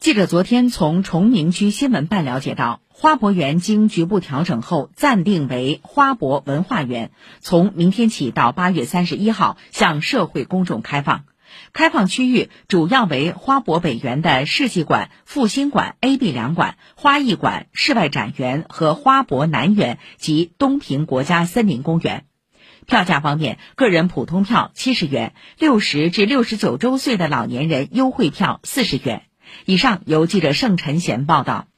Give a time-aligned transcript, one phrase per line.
[0.00, 7.10] 记者昨天从崇明区新闻办了解到，花博园经局部调整后暂定为花博文化园，
[7.40, 11.24] 从明天起到八月三十一号向社会公众开放。
[11.72, 22.24] 开放区域主要为花博北园的世纪馆、复兴馆、A、B 两馆、花艺馆、室外展园和花博南园及东平国家森林公园。
[22.86, 29.24] 票价方面，个人普通票七十元，六十至六十九周岁的老年人优惠票四十元。
[29.64, 31.68] 以上由记者盛晨贤报道。